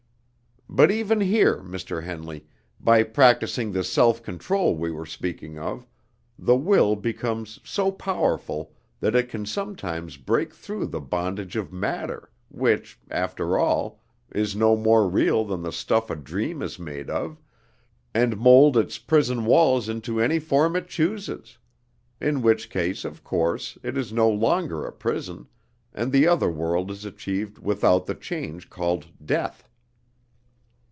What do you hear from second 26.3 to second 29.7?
world is achieved without the change called death!"